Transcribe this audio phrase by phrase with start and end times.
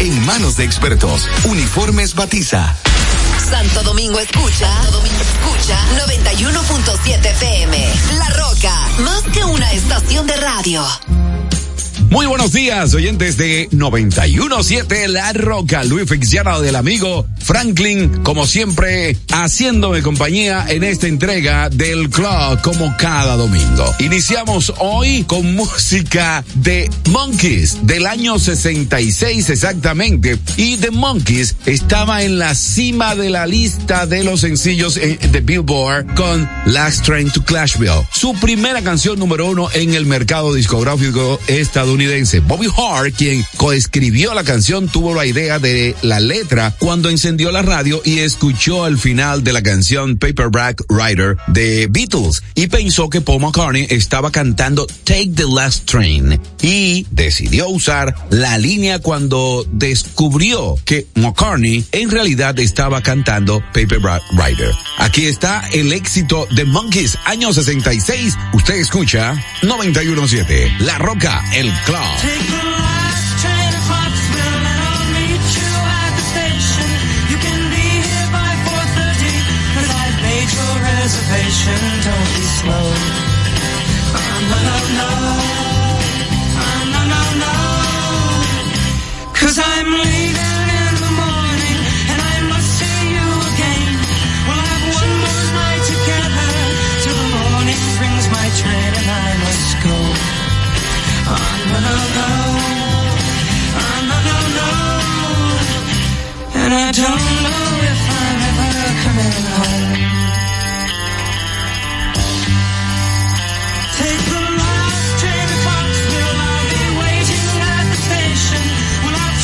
[0.00, 1.28] en manos de expertos.
[1.44, 2.74] Uniformes Batiza.
[3.48, 7.94] Santo Domingo escucha, Santo Domingo escucha 91.7 PM.
[8.18, 10.84] La Roca, más que una estación de radio.
[12.12, 19.16] Muy buenos días, oyentes de 917 La Roca, Luis Fitzgerald del amigo Franklin, como siempre,
[19.30, 23.94] haciéndome compañía en esta entrega del club como cada domingo.
[23.98, 32.38] Iniciamos hoy con música de Monkeys del año 66 exactamente y The Monkeys estaba en
[32.38, 38.06] la cima de la lista de los sencillos de Billboard con Last Train to Clashville,
[38.12, 42.01] su primera canción número uno en el mercado discográfico estadounidense
[42.46, 47.62] Bobby Hart, quien coescribió la canción, tuvo la idea de la letra cuando encendió la
[47.62, 53.20] radio y escuchó el final de la canción Paperback Rider de Beatles y pensó que
[53.20, 60.76] Paul McCartney estaba cantando Take the Last Train y decidió usar la línea cuando descubrió
[60.84, 64.72] que McCartney en realidad estaba cantando Paperback Rider.
[64.98, 68.36] Aquí está el éxito de Monkeys, año 66.
[68.54, 72.18] Usted escucha 917, La Roca, el Club.
[72.20, 76.88] Take the last train to Foxville and I'll meet you at the station.
[77.28, 79.28] You can be here by 4.30
[79.76, 81.91] cause I've made your reservation.
[106.74, 109.92] I don't know if I'm ever coming home.
[114.00, 116.24] Take the last train to.
[116.48, 118.64] I'll be waiting at the station.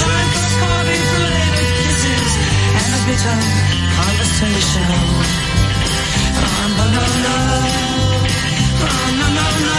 [0.01, 1.05] Time for coffee,
[1.85, 2.33] kisses,
[2.81, 3.37] and a
[3.93, 4.89] conversation.
[6.33, 7.37] Oh, no, no, no.
[8.89, 9.79] Oh, no, no, no.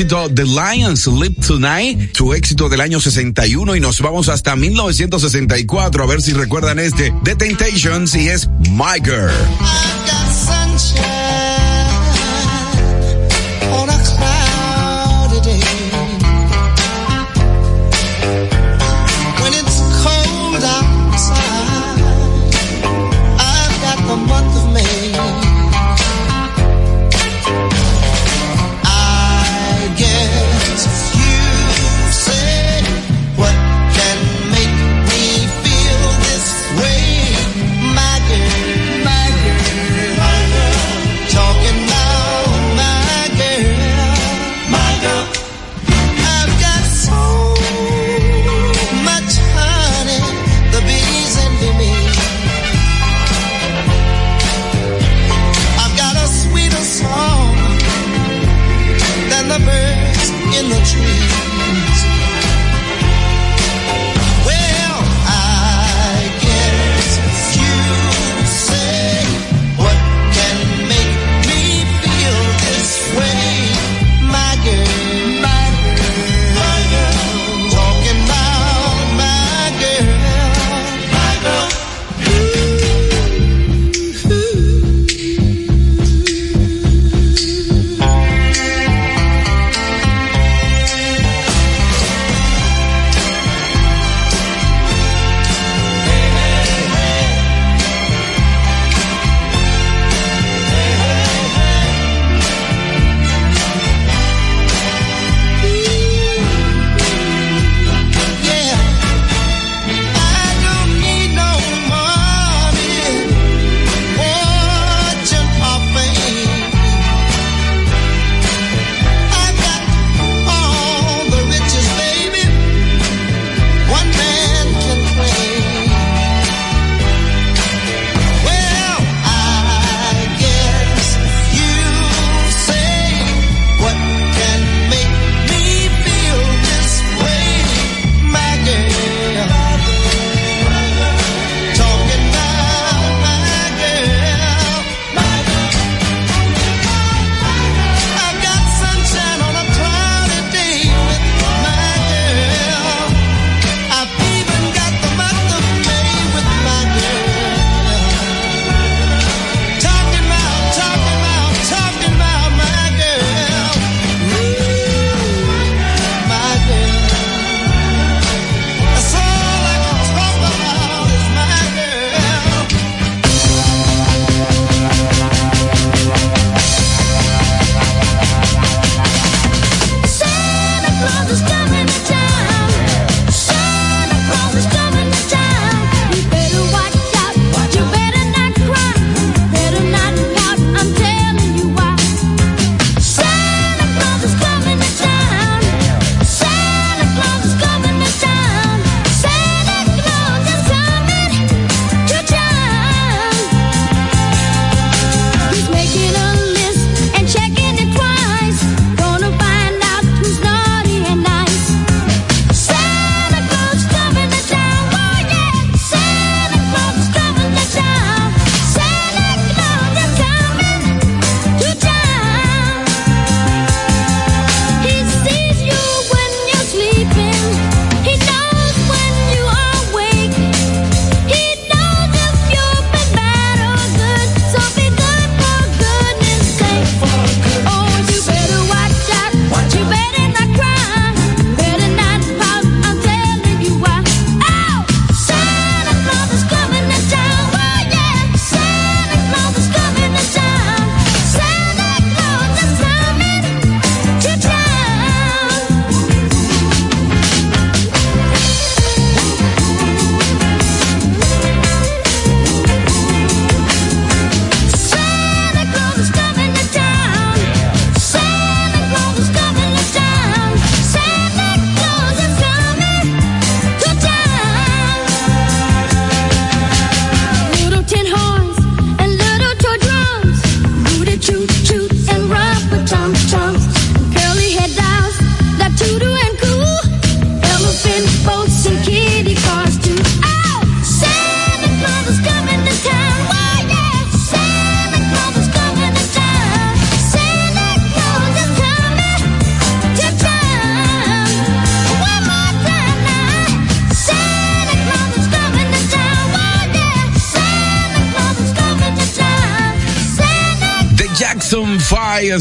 [0.00, 6.02] éxito The Lions Sleep Tonight, su éxito del año 61 y nos vamos hasta 1964
[6.02, 9.89] a ver si recuerdan este The Temptations y es My Girl.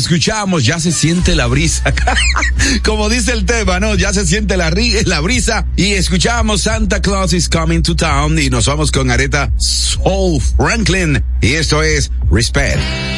[0.09, 1.93] escuchamos, ya se siente la brisa.
[2.83, 3.93] Como dice el tema, ¿no?
[3.93, 4.73] Ya se siente la,
[5.05, 5.67] la brisa.
[5.75, 8.39] Y escuchamos Santa Claus is Coming to Town.
[8.39, 11.23] Y nos vamos con Areta Soul Franklin.
[11.41, 13.08] Y esto es Respect.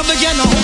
[0.00, 0.59] Armageddon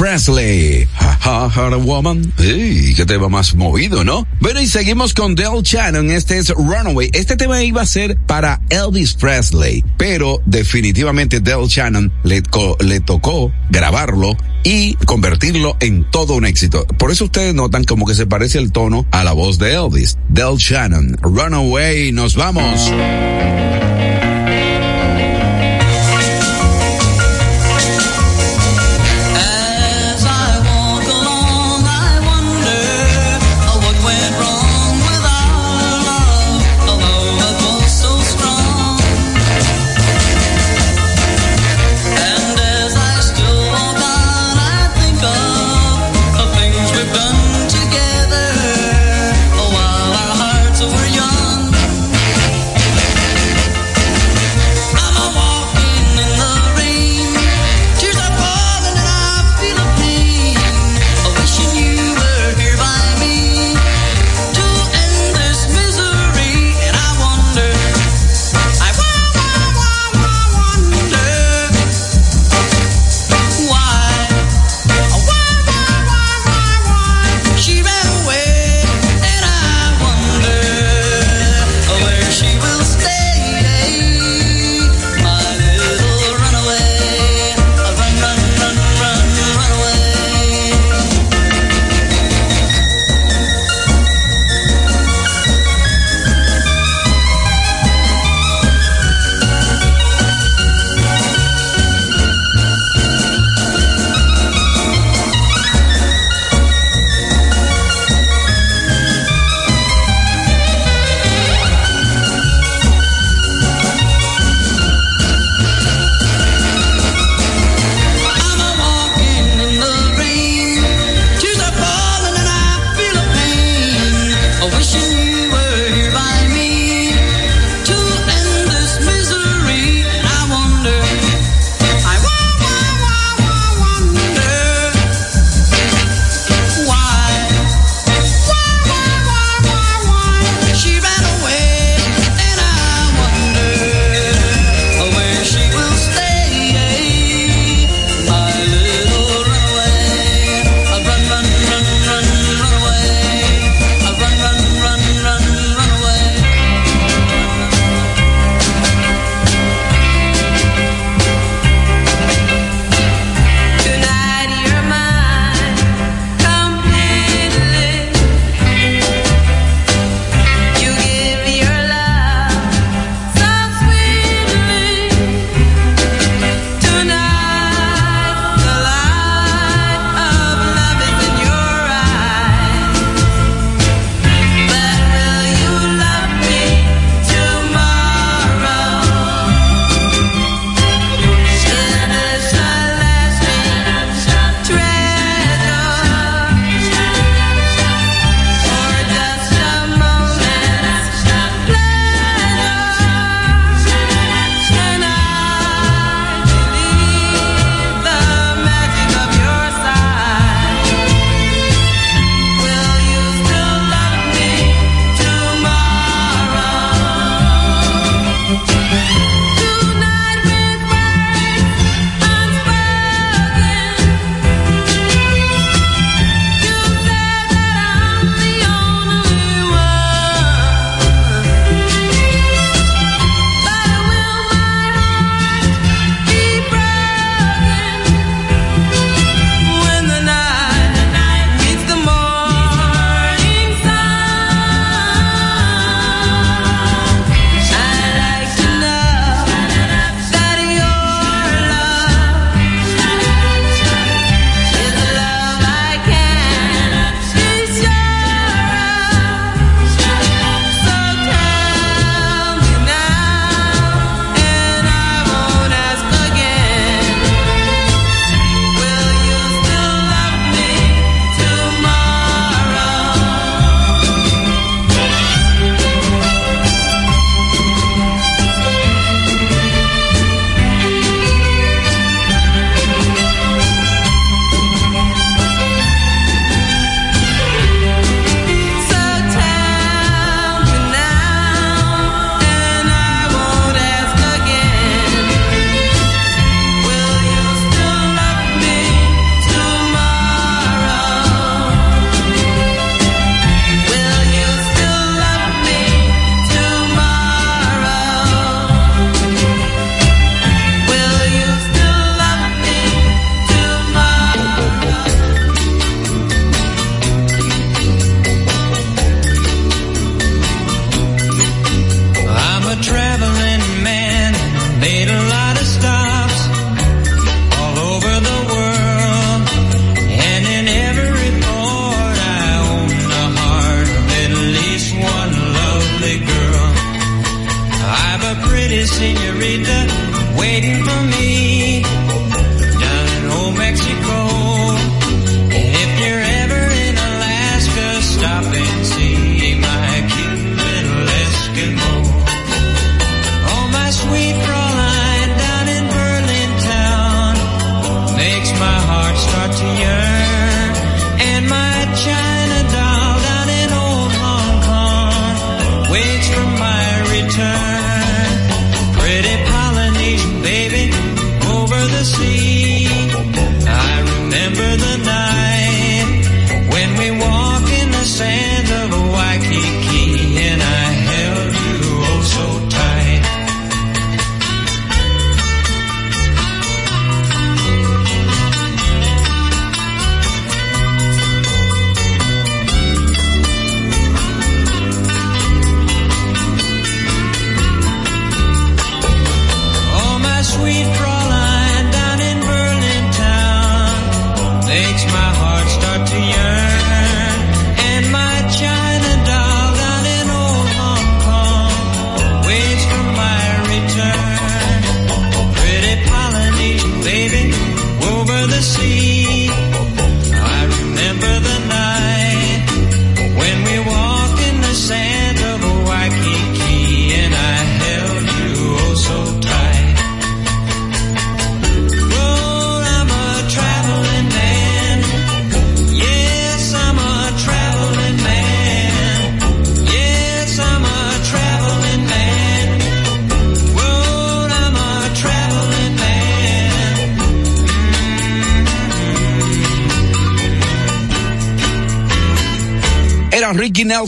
[0.00, 0.88] Presley.
[0.94, 2.32] Haha, ha, Woman.
[2.38, 4.26] Hey, qué tema más movido, ¿no?
[4.40, 6.10] Bueno, y seguimos con Del Shannon.
[6.10, 7.10] Este es Runaway.
[7.12, 12.42] Este tema iba a ser para Elvis Presley, pero definitivamente Del Shannon le,
[12.80, 16.86] le tocó grabarlo y convertirlo en todo un éxito.
[16.98, 20.16] Por eso ustedes notan como que se parece el tono a la voz de Elvis.
[20.30, 22.90] Del Shannon, Runaway, nos vamos.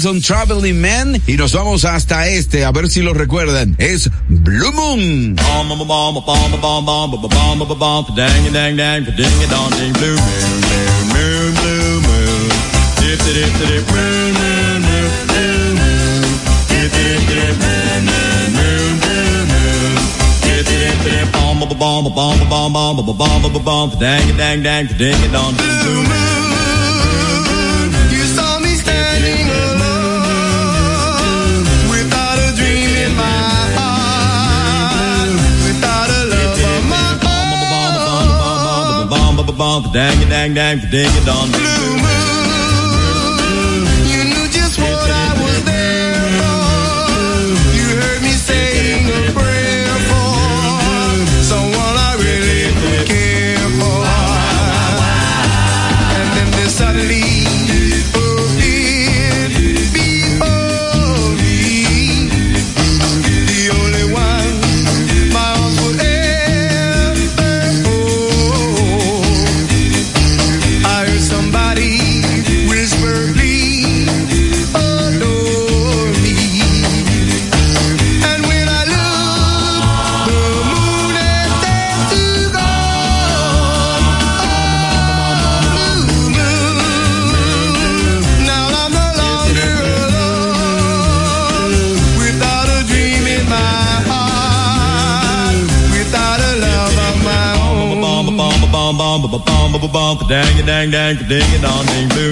[0.03, 3.77] Traveling Man y nos vamos hasta este, a ver si lo recuerdan.
[3.79, 5.37] Es Blue Moon.
[39.57, 41.51] bonk, dang it, dang dang, ding it, dong.
[41.51, 42.22] Blue moon.
[100.23, 102.31] a dang a dang dang a ding a dong ding blue.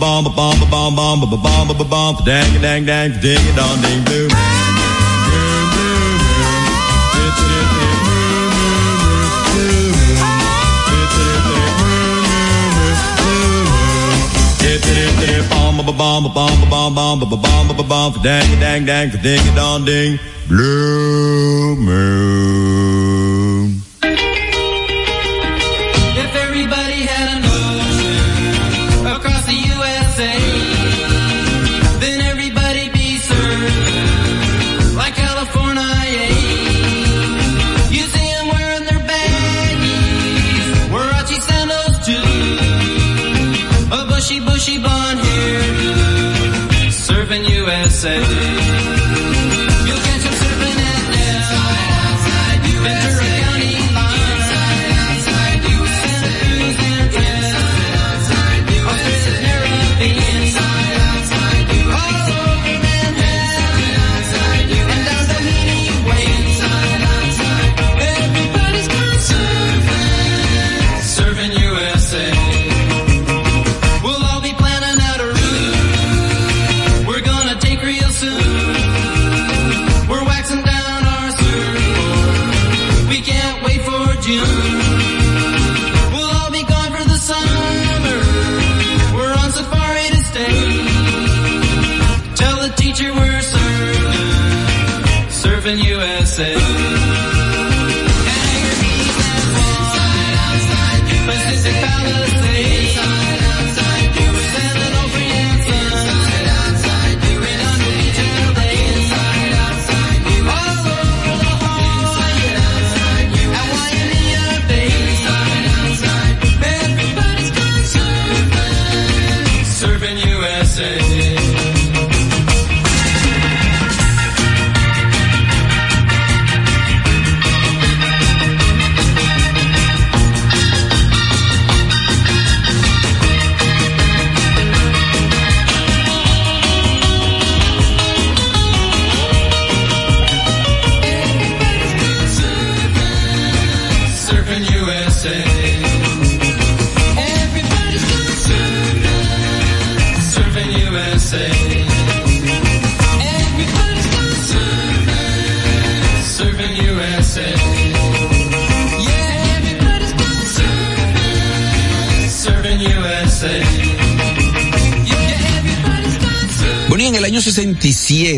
[0.00, 4.73] Bomb, bomb, bomb, bomb, bomb, bomb, bomb, bomb, dang, dang, dang, ding, dong, ding, blue.
[15.86, 19.10] ba ba ba ba ba ba ba ba ba ba ba bomb dang dang dang
[19.24, 20.18] ding dong ding
[20.48, 22.63] blue moon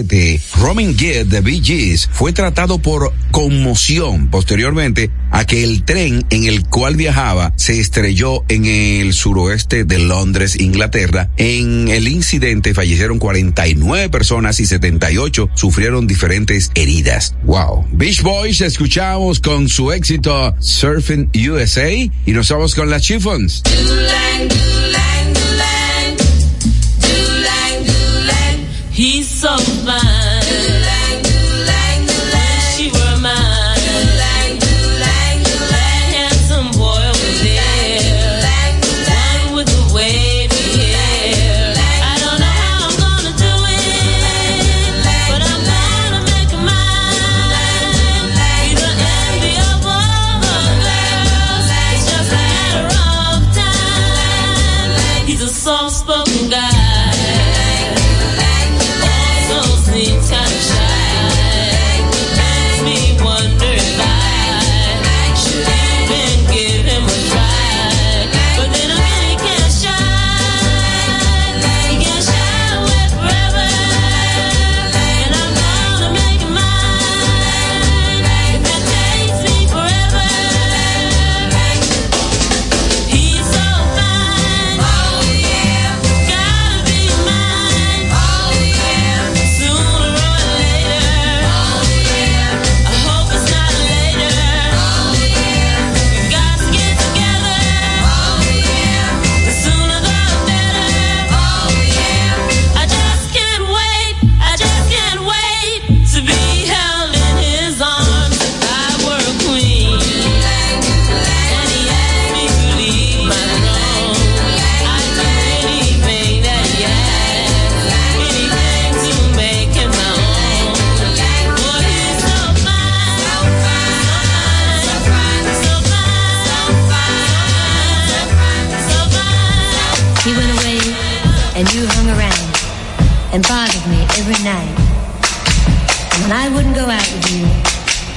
[0.02, 6.44] 67, Robin de Bee Gees fue tratado por conmoción posteriormente a que el tren en
[6.44, 11.30] el cual viajaba se estrelló en el suroeste de Londres, Inglaterra.
[11.36, 17.34] En el incidente fallecieron 49 personas y 78 sufrieron diferentes heridas.
[17.44, 17.86] Wow.
[17.92, 23.62] Beach Boys escuchamos con su éxito Surfing USA y nos vamos con las Chiffons.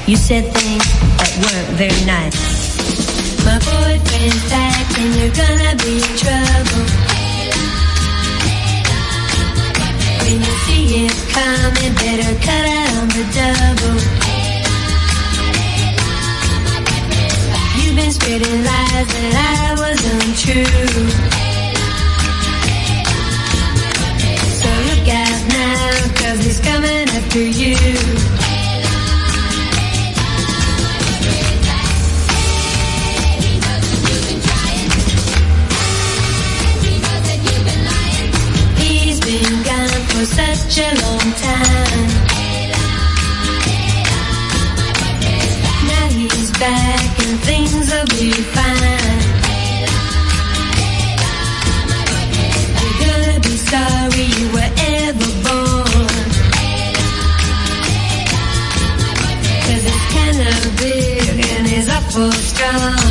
[0.10, 0.86] You said things
[1.22, 2.34] that weren't very nice.
[3.45, 6.86] My boyfriend's back and you're gonna be in trouble.
[10.26, 14.02] When you see it coming, better cut out on the double.
[17.78, 21.06] You've been spreading lies that I was untrue.
[24.58, 28.49] So look out now, cause he's coming after you.
[40.10, 42.10] For such a long time.
[45.89, 49.19] Now he's back and things will be fine.
[52.82, 56.08] You're gonna be sorry you were ever born.
[59.65, 63.09] Cause it's kinda big and he's awful strong.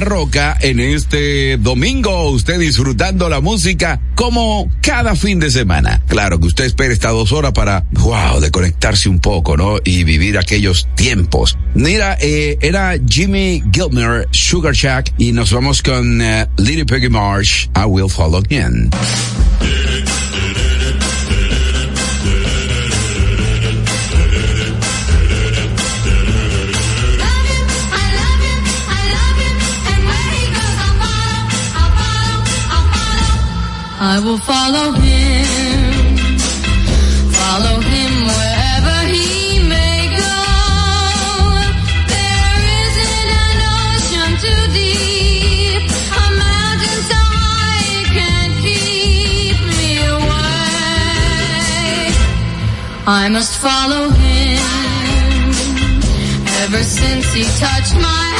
[0.00, 2.30] Roca en este domingo.
[2.30, 6.02] Usted disfrutando la música como cada fin de semana.
[6.06, 9.76] Claro que usted espera estas dos horas para, wow, desconectarse un poco, ¿no?
[9.84, 11.58] Y vivir aquellos tiempos.
[11.74, 17.08] Mira, eh, era Jimmy Gilmer, Sugar Shack, y nos vamos con eh, uh, Lily Peggy
[17.08, 18.90] Marsh, I Will Follow Again.
[34.16, 36.16] I will follow him,
[37.34, 40.38] follow him wherever he may go.
[42.14, 45.82] There isn't an ocean too deep,
[46.14, 50.54] a mountain so high it can't keep me away.
[53.08, 54.62] I must follow him.
[56.62, 58.33] Ever since he touched my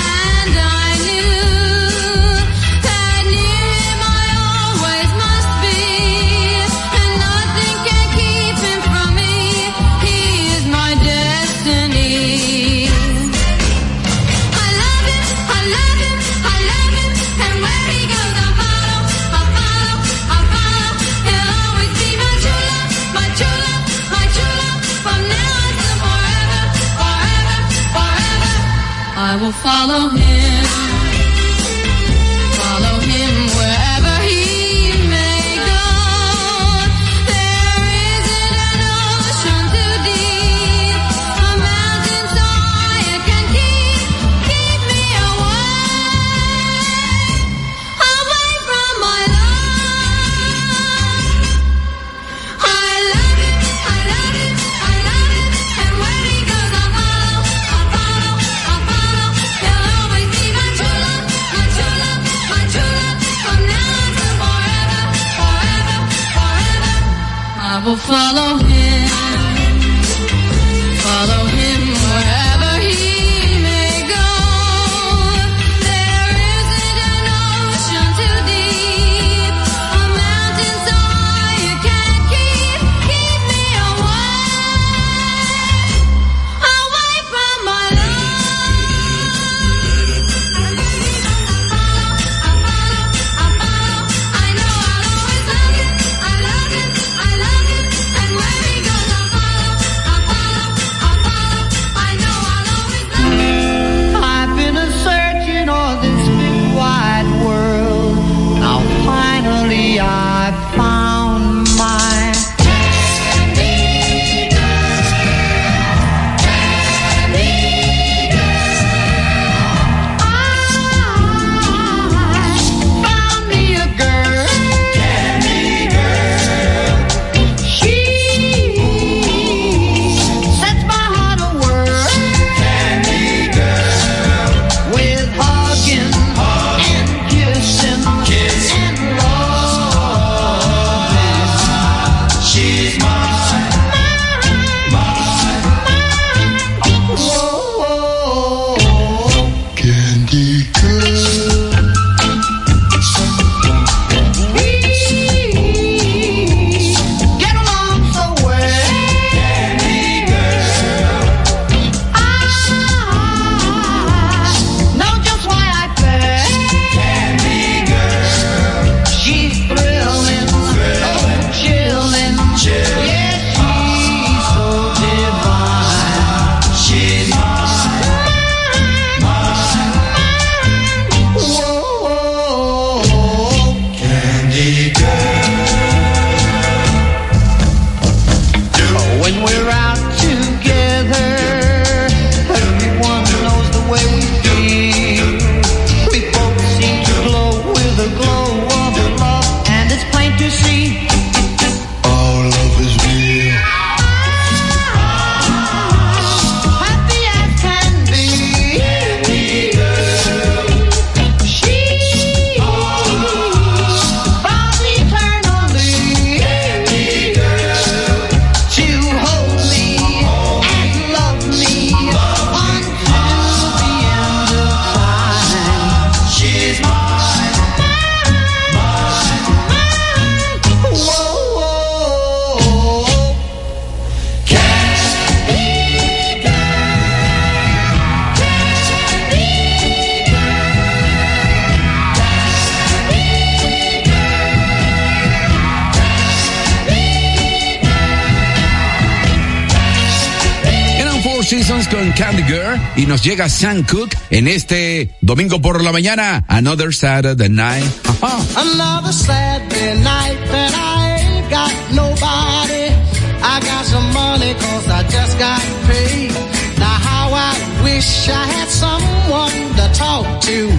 [252.96, 257.84] y nos llega Sam Cooke en este domingo por la mañana, Another Saturday Night.
[258.56, 262.94] Another Saturday night that I ain't got nobody.
[263.42, 266.32] I got some money cause I just got paid.
[266.78, 270.70] Now how I wish I had someone to talk to.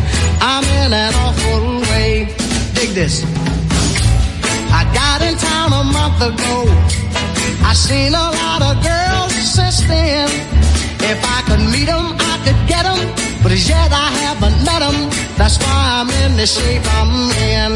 [0.42, 2.26] I'm in an awful way.
[2.74, 3.24] Dig this.
[4.72, 6.66] I got in town a month ago.
[7.64, 10.65] I seen a lot of girls since then.
[11.12, 12.86] If I could meet I could get.
[13.46, 14.98] But as yet I haven't met met 'em.
[15.38, 17.14] That's why I'm in the shape I'm
[17.54, 17.72] in.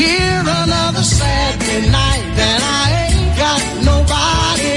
[0.00, 4.76] Here another Saturday night and I ain't got nobody.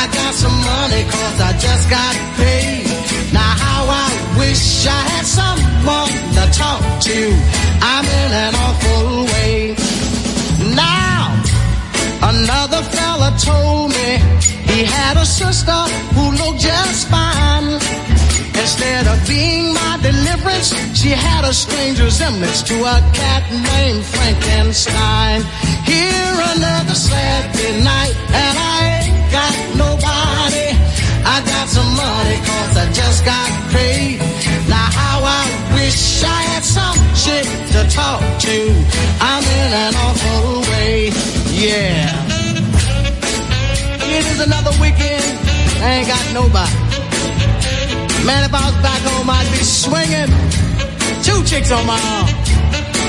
[0.00, 2.84] I got some money cause I just got paid.
[3.32, 4.08] Now how I
[4.42, 7.18] wish I had someone to talk to.
[7.92, 9.31] I'm in an awful
[12.42, 14.10] another fella told me
[14.72, 15.80] he had a sister
[16.14, 17.78] who looked just fine.
[18.62, 20.68] Instead of being my deliverance,
[20.98, 25.42] she had a strange resemblance to a cat named Frankenstein.
[25.86, 30.68] Here another Saturday night, and I ain't got nobody.
[31.34, 34.18] I got some money cause I just got paid.
[34.68, 38.56] Now how I wish I had some chick to talk to.
[39.30, 41.10] I'm in an awful way,
[41.52, 42.21] yeah.
[45.82, 46.76] I ain't got nobody.
[48.24, 50.30] Man, if I was back home, I'd be swinging.
[51.26, 52.28] Two chicks on my arm.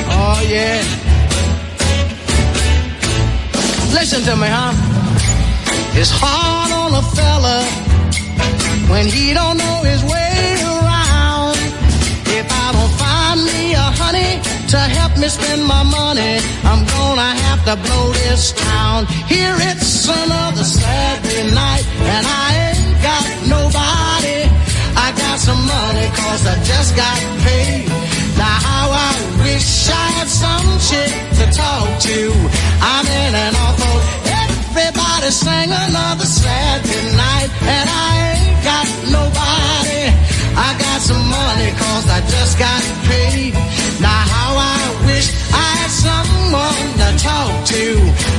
[0.10, 0.82] Oh, yeah.
[3.94, 4.74] Listen to me, huh?
[5.94, 7.62] It's hard on a fella
[8.90, 11.58] when he don't know his way around.
[12.34, 14.42] If I don't find me a honey
[14.74, 16.34] to help me spend my money,
[16.66, 19.06] I'm gonna have to blow this town.
[19.30, 24.40] Here it's another Saturday night, and I ain't got nobody.
[24.98, 27.86] I got some money cause I just got paid.
[28.42, 29.14] Now how I
[29.46, 32.20] wish I had some chick to talk to.
[32.82, 33.98] I'm in an awful,
[34.42, 38.88] everybody sang another Saturday night and I ain't got
[39.22, 40.02] nobody.
[40.58, 43.83] I got some money cause I just got paid.
[44.00, 47.86] Now how I wish I had someone to talk to.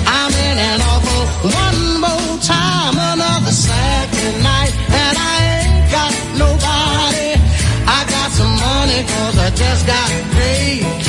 [0.06, 1.22] I'm in an awful,
[1.62, 6.12] one more time, another Saturday night and I ain't got
[6.44, 7.30] nobody.
[7.86, 11.03] I got some money cause I just got paid.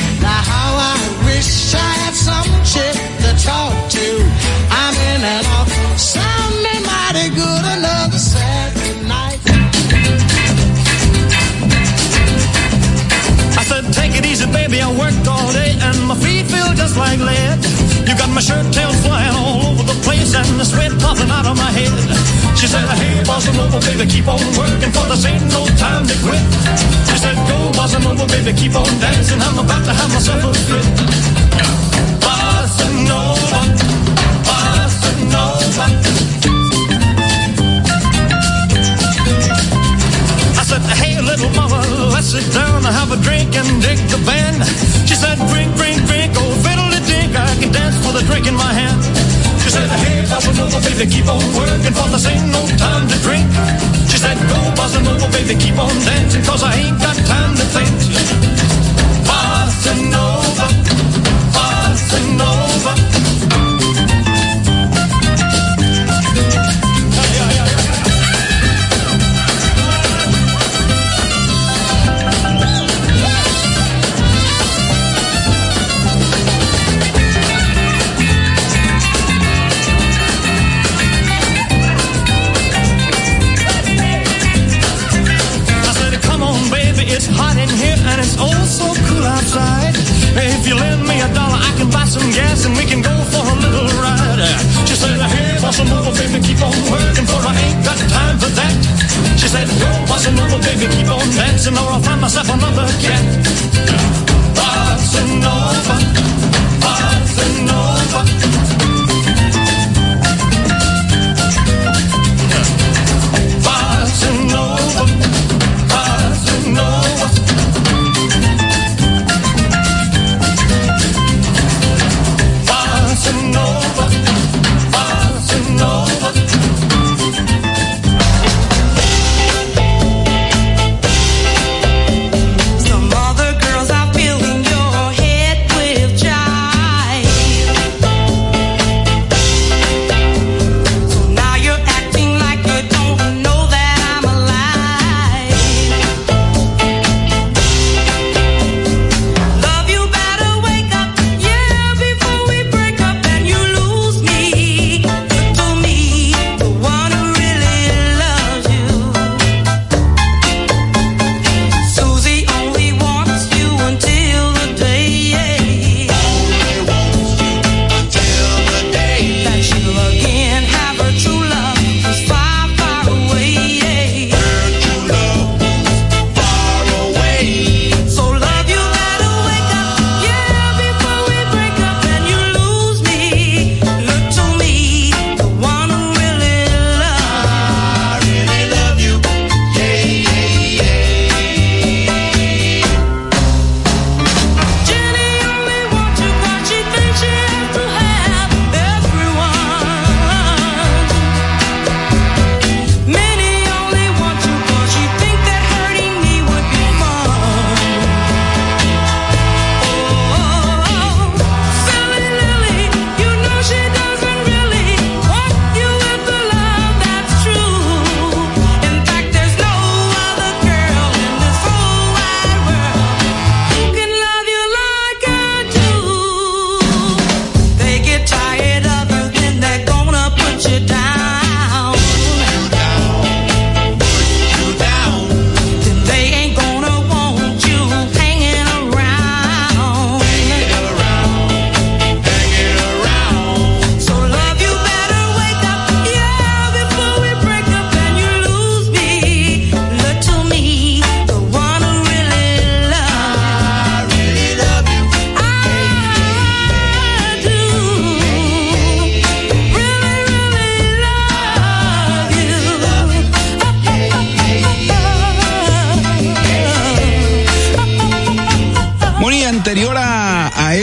[16.98, 17.60] Like lead.
[18.08, 21.46] You got my shirt tails flying all over the place and the sweat popping out
[21.46, 21.92] of my head.
[22.56, 26.16] She said, hey, bossa nova, baby, keep on working for this ain't no time to
[26.24, 26.44] quit.
[27.10, 29.42] She said, go, bossa nova, baby, keep on dancing.
[29.42, 30.95] I'm about to have myself a fit.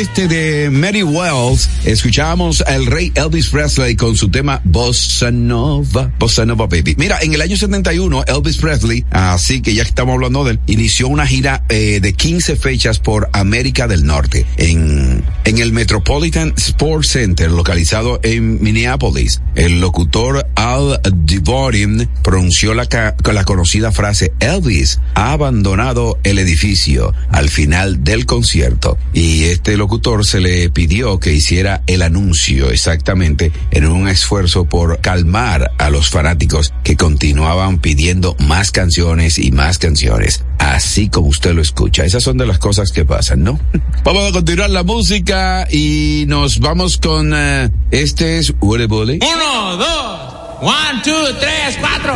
[0.02, 6.96] Eddie Wells, escuchábamos al rey Elvis Presley con su tema Bossa Nova, Bossa Nova Baby.
[6.98, 11.06] Mira, en el año 71, Elvis Presley, así que ya estamos hablando de él, inició
[11.06, 17.10] una gira eh, de 15 fechas por América del Norte, en, en el Metropolitan Sports
[17.10, 19.40] Center, localizado en Minneapolis.
[19.54, 22.88] El locutor Al Devorian pronunció la,
[23.32, 29.91] la conocida frase Elvis ha abandonado el edificio al final del concierto y este locutor
[30.22, 36.08] se le pidió que hiciera el anuncio exactamente en un esfuerzo por calmar a los
[36.08, 42.04] fanáticos que continuaban pidiendo más canciones y más canciones, así como usted lo escucha.
[42.04, 43.60] Esas son de las cosas que pasan, ¿no?
[44.04, 49.18] Vamos a continuar la música y nos vamos con eh, este es Bully.
[49.20, 50.20] Uno, dos,
[50.62, 52.14] one, two, tres, cuatro.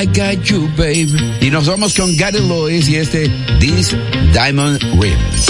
[0.00, 1.12] I got you, baby.
[1.42, 3.28] Y nos vamos con Gary Lewis y este
[3.58, 3.94] This
[4.32, 5.49] Diamond Ring.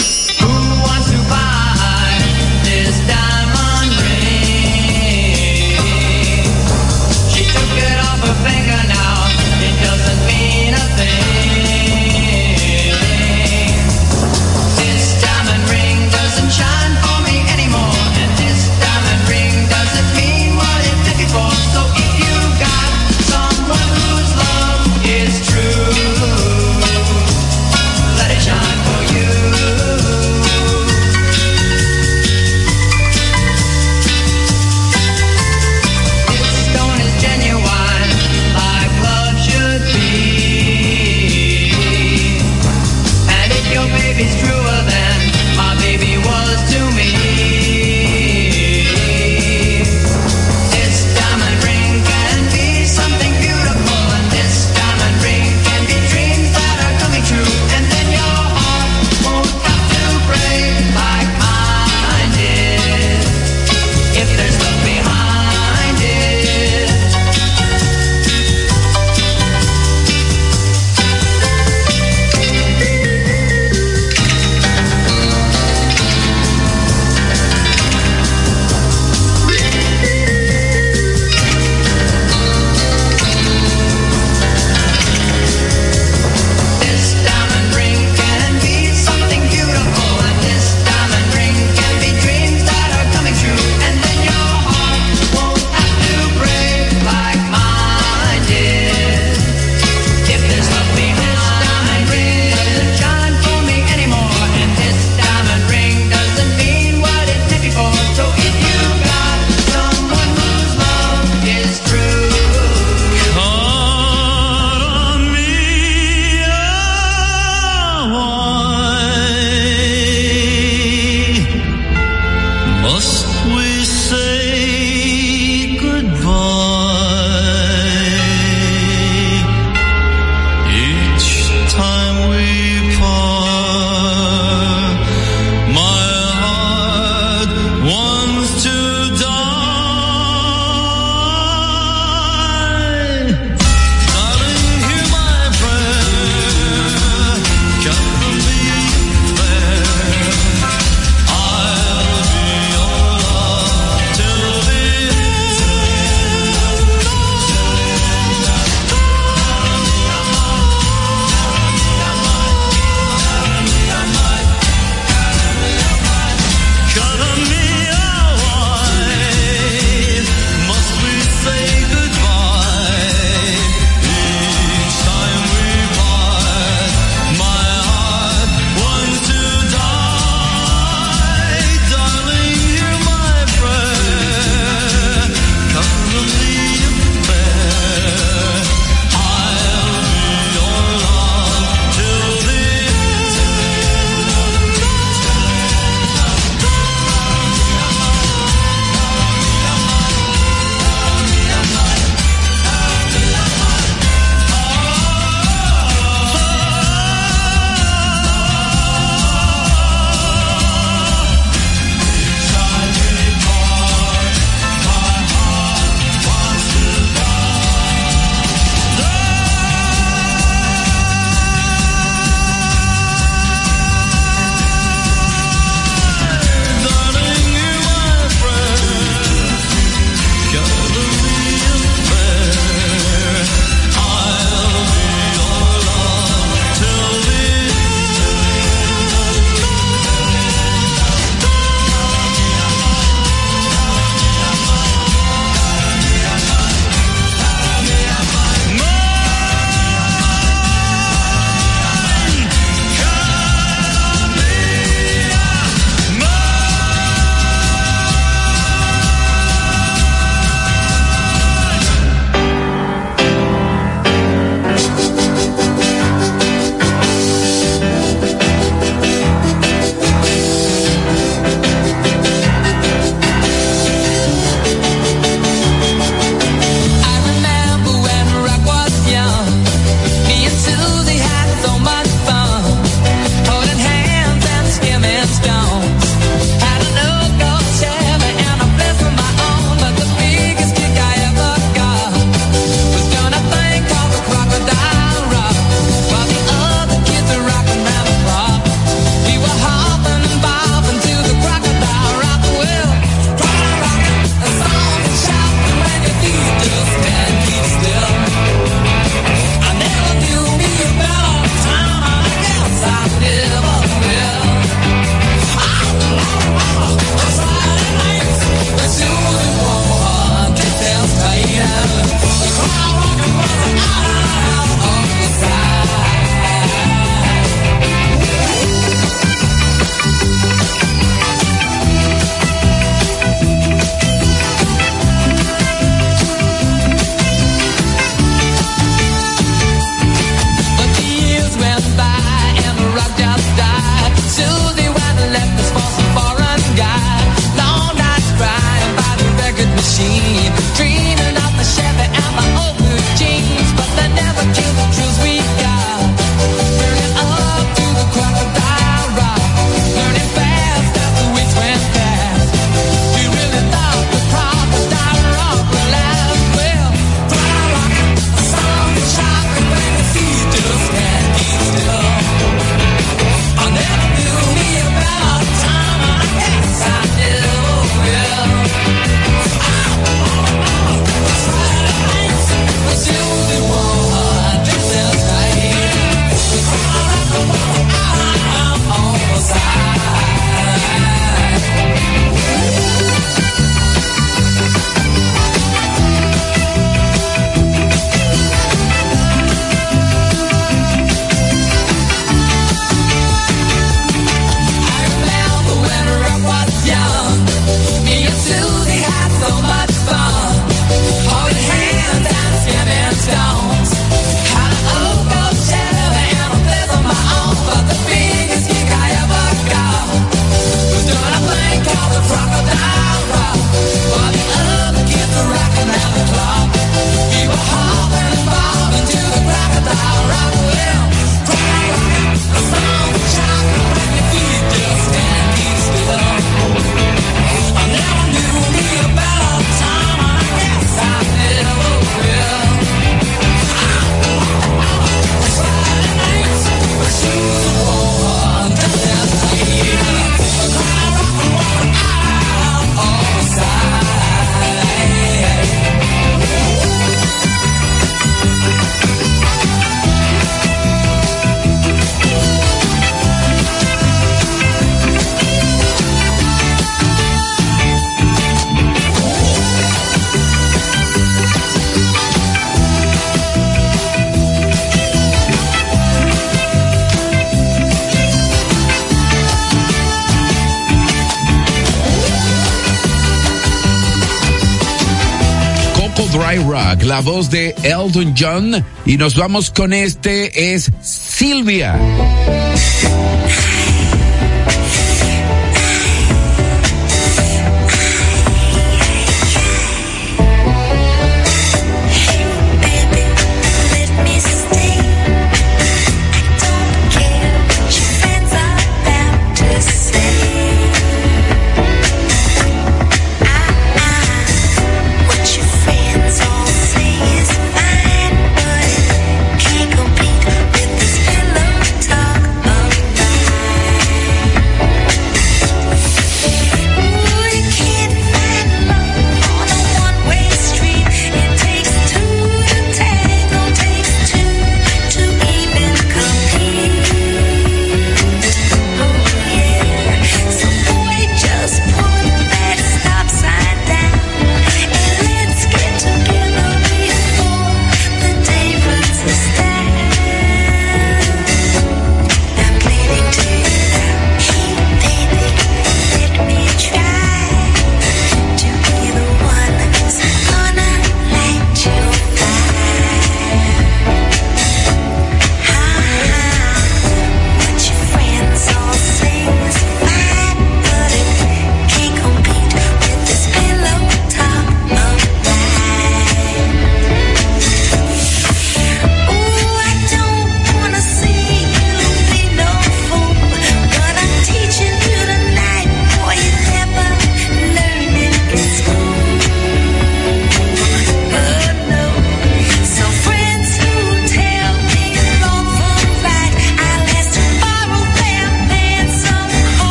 [487.20, 491.98] la voz de Elton John y nos vamos con este es Silvia.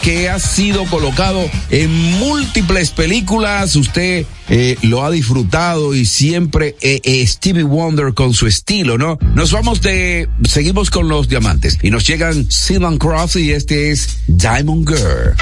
[0.00, 3.74] que ha sido colocado en múltiples películas.
[3.74, 9.18] Usted eh, lo ha disfrutado y siempre eh, eh, Stevie Wonder con su estilo, ¿no?
[9.34, 14.18] Nos vamos de, seguimos con los diamantes y nos llegan Silvan Cross y este es
[14.28, 15.41] Diamond Girl.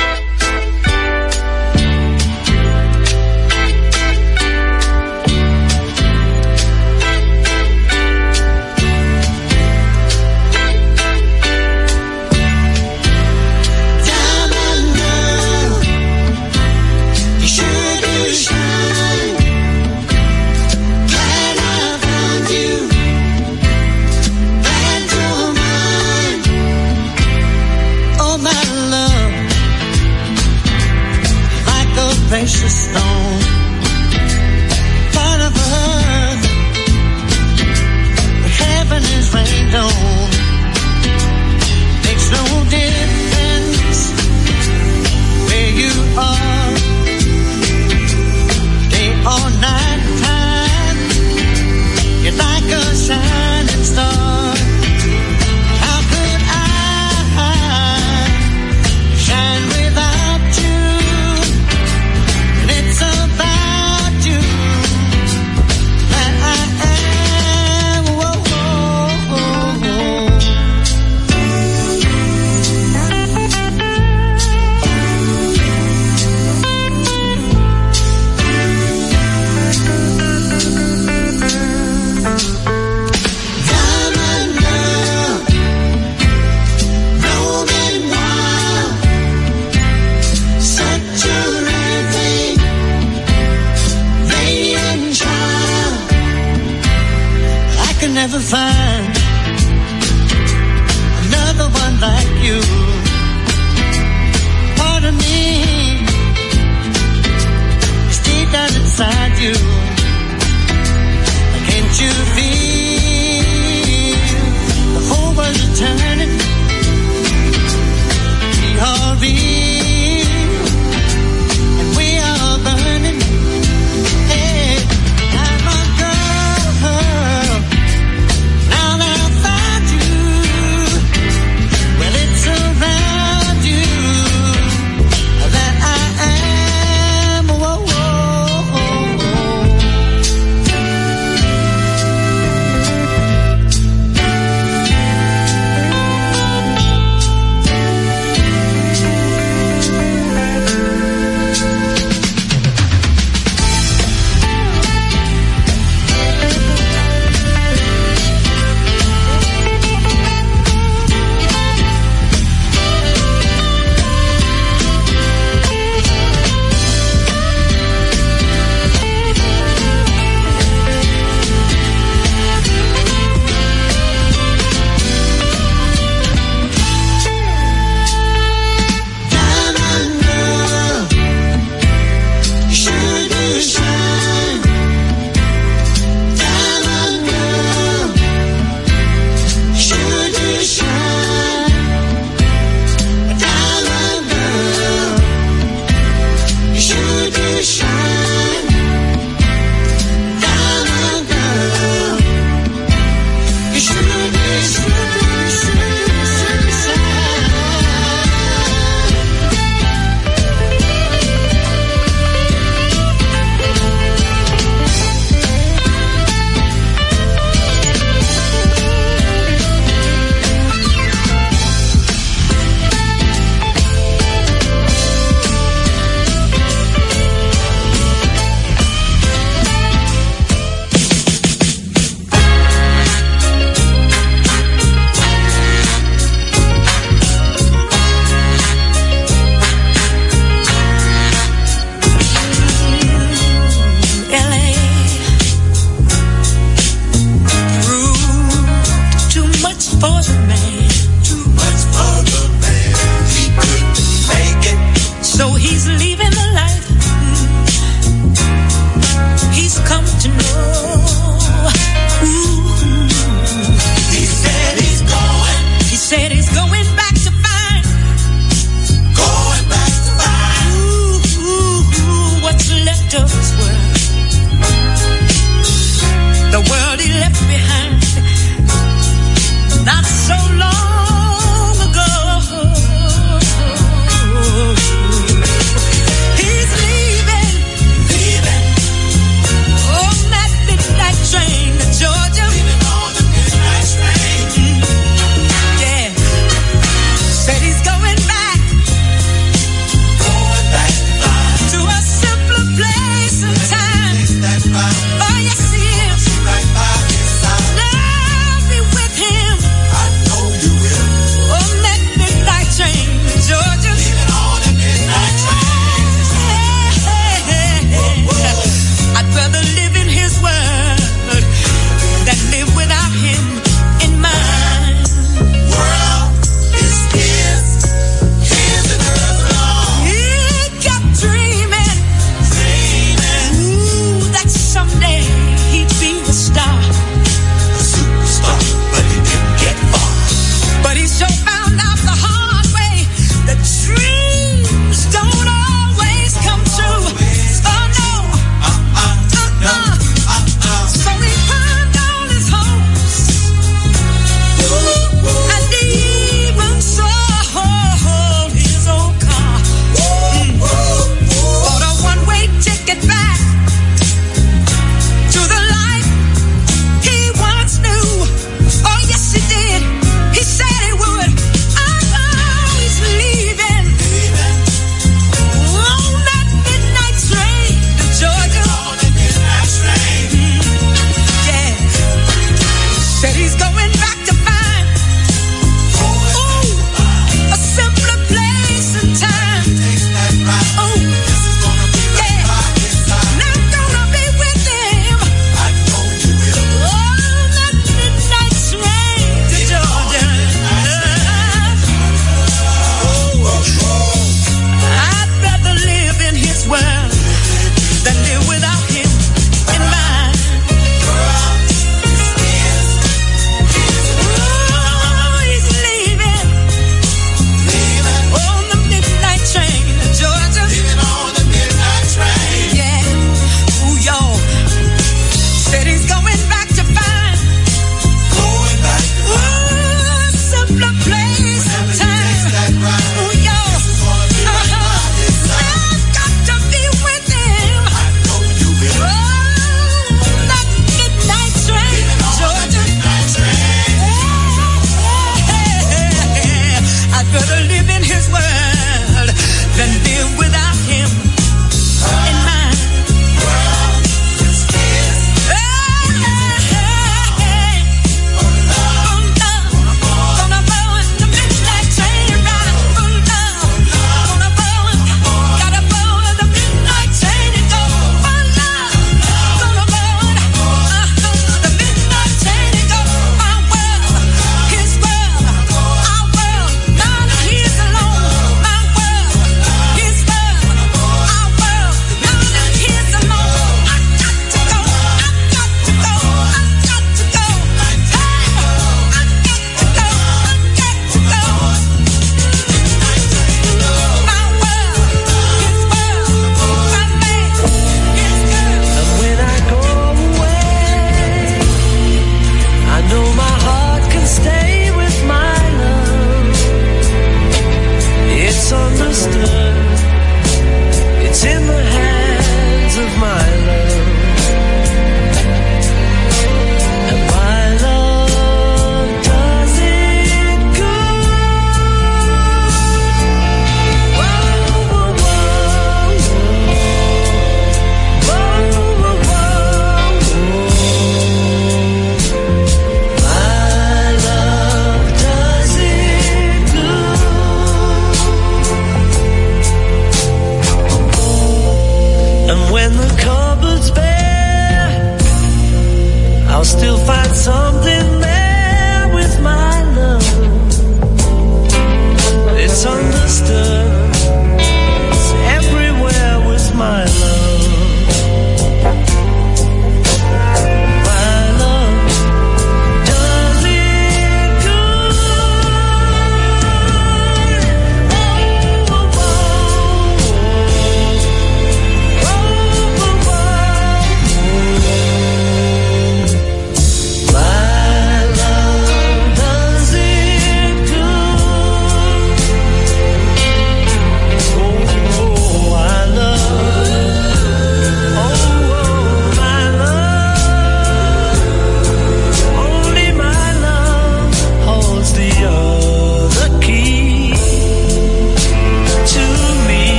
[32.40, 33.09] gracious stone.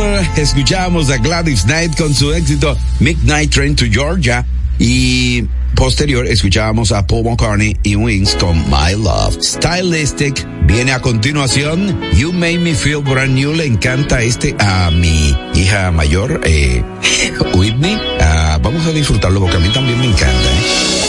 [0.00, 4.44] anterior escuchábamos a Gladys Knight con su éxito Midnight Train to Georgia
[4.78, 5.44] y
[5.74, 9.38] posterior escuchábamos a Paul McCartney y Wings con My Love.
[9.42, 12.00] Stylistic viene a continuación.
[12.14, 16.82] You Made Me Feel Brand New le encanta este a mi hija mayor, eh,
[17.54, 17.98] Whitney.
[18.20, 20.26] Ah, vamos a disfrutarlo porque a mí también me encanta.
[20.28, 20.99] ¿eh?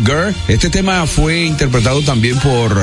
[0.00, 0.34] Girl.
[0.48, 2.74] Este tema fue interpretado también por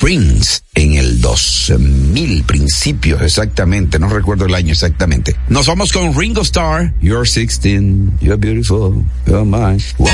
[0.00, 5.36] Prince en el 2000 principios exactamente, no recuerdo el año exactamente.
[5.48, 9.82] Nos vamos con Ringo Starr, You're 16, You're Beautiful, You're Mine.
[9.98, 10.08] Wow.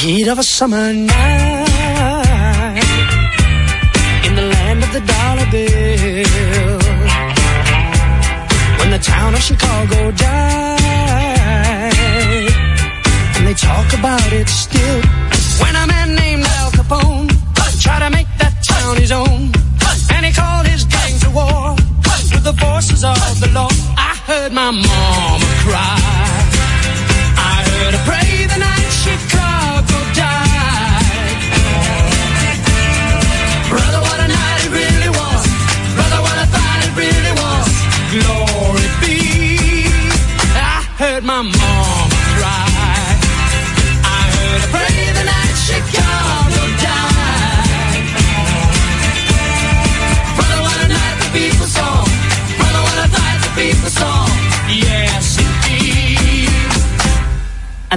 [0.00, 1.29] heat of a summer night.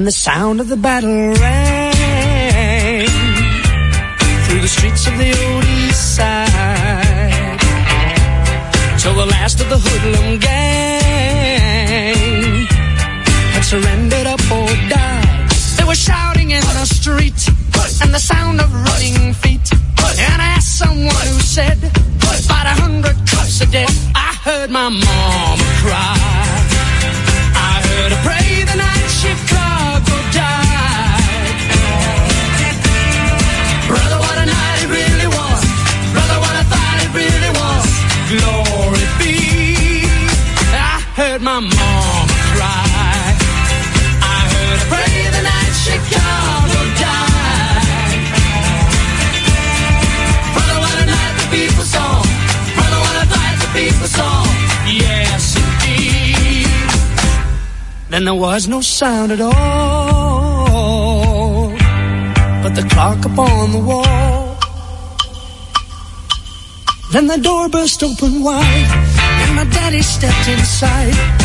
[0.03, 1.72] and the sound of the battle rang.
[58.43, 59.53] was no sound at all,
[62.61, 64.57] but the clock upon the wall.
[67.13, 68.91] Then the door burst open wide,
[69.43, 71.42] and my daddy stepped inside.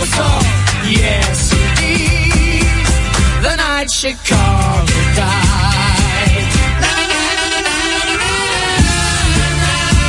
[0.00, 2.62] Yes, indeed.
[3.42, 6.48] The night Chicago died.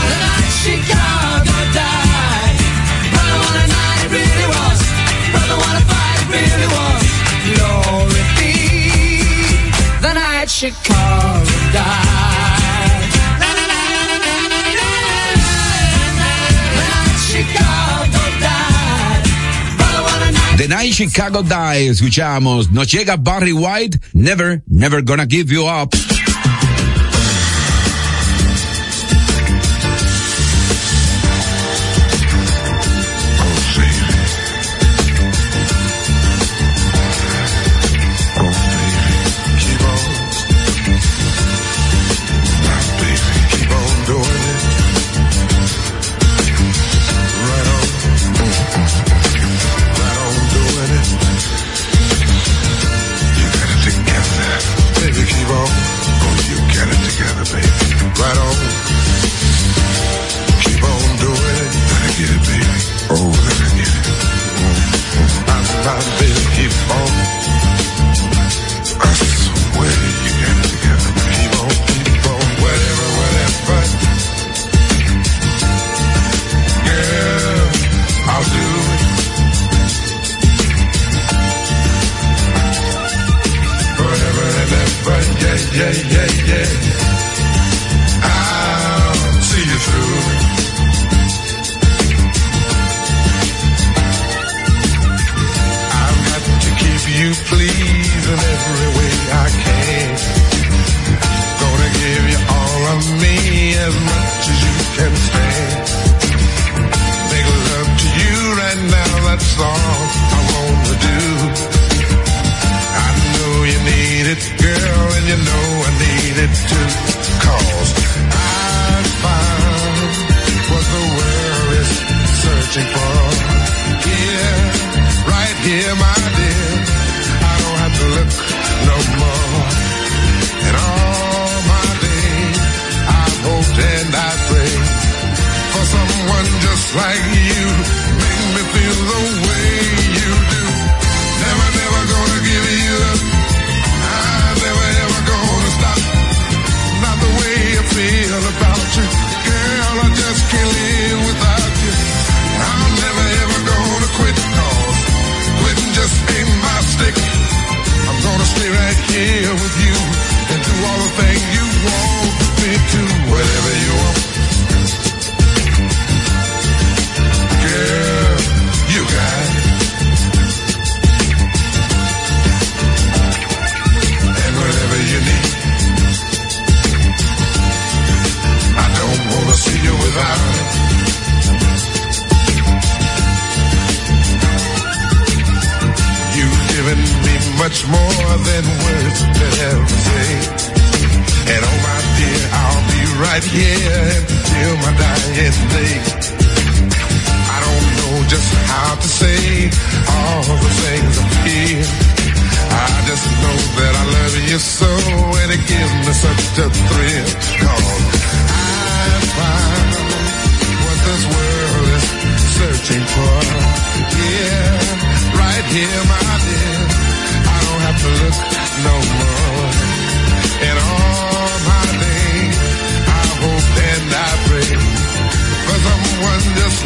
[0.09, 2.57] The night Chicago died.
[3.11, 4.79] Brother, what a night it really was.
[5.33, 7.03] Brother, what a fight it really was.
[7.49, 8.53] Glory be.
[10.01, 12.28] The night Chicago died.
[20.69, 21.87] Night Chicago Die.
[21.87, 22.69] Escuchamos.
[22.69, 23.99] Nos llega Barry White.
[24.13, 25.95] Never, never gonna give you up.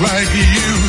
[0.04, 0.83] like you.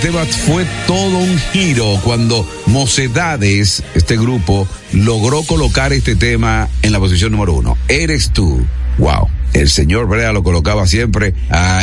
[0.00, 6.98] tema fue todo un giro cuando Mocedades, este grupo, logró colocar este tema en la
[6.98, 7.76] posición número uno.
[7.88, 8.64] Eres tú.
[8.98, 9.28] Wow.
[9.52, 11.34] El señor Brea lo colocaba siempre.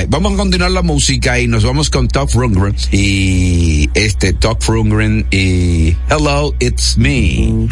[0.09, 5.27] Vamos a continuar la música y nos vamos con Top Rundgren y este Top Rundgren
[5.29, 7.67] y Hello, it's me.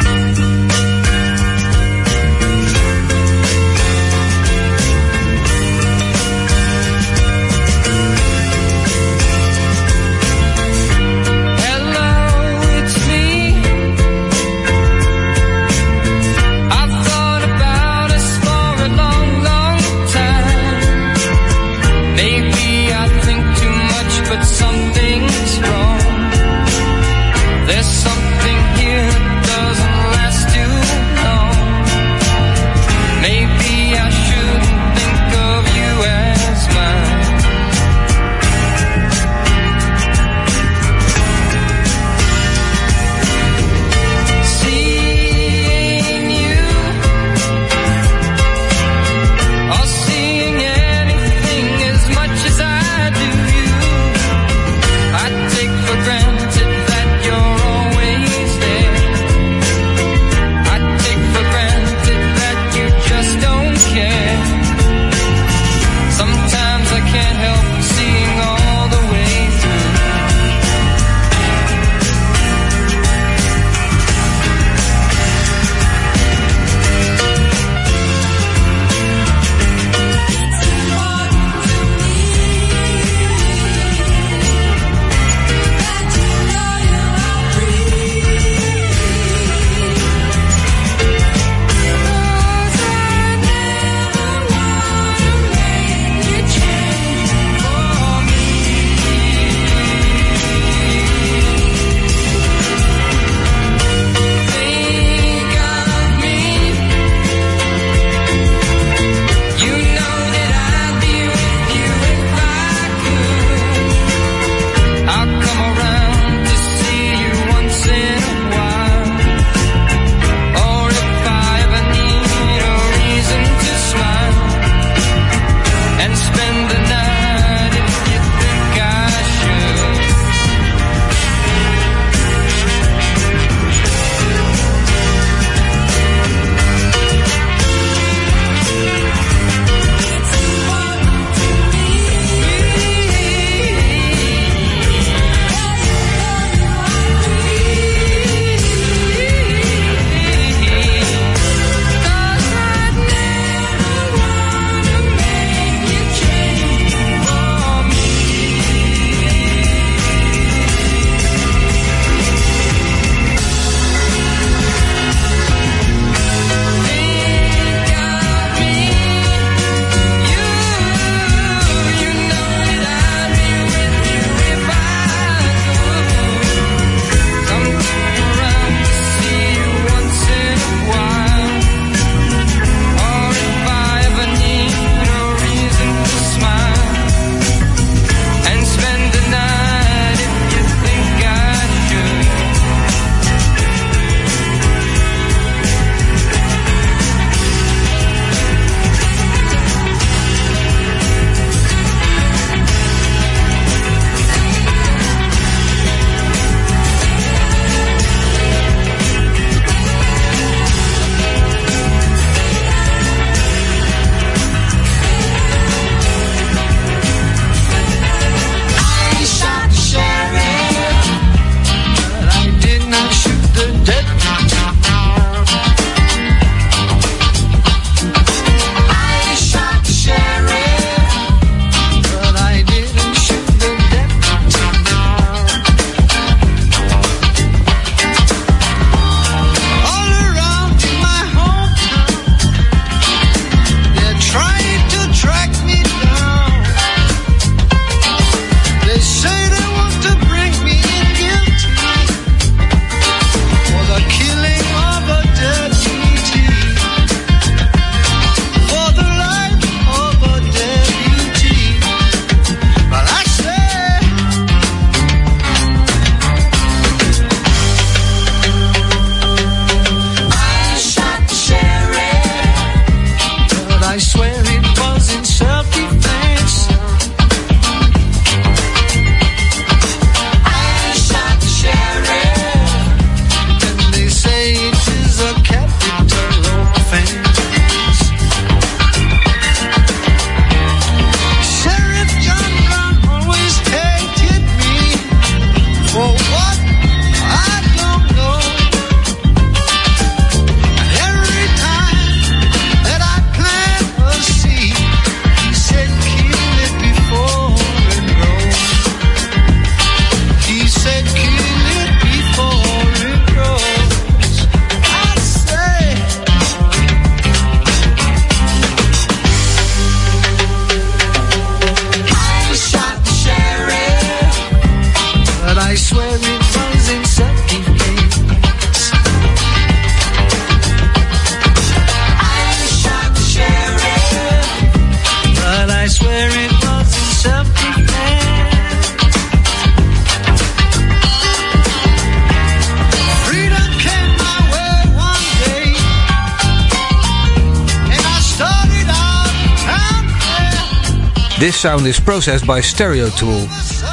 [351.56, 353.46] Sound is processed by Stereo Tool.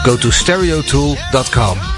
[0.05, 1.92] Go to stereotool.com.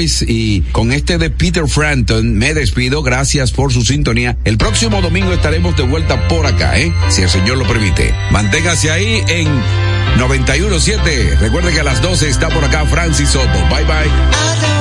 [0.00, 3.02] y con este de Peter Frampton me despido.
[3.02, 4.36] Gracias por su sintonía.
[4.44, 6.92] El próximo domingo estaremos de vuelta por acá, ¿eh?
[7.08, 8.14] Si el Señor lo permite.
[8.30, 9.48] Manténgase ahí en
[10.18, 11.38] 91.7.
[11.38, 13.58] Recuerde que a las 12 está por acá Francis Soto.
[13.68, 14.77] Bye bye.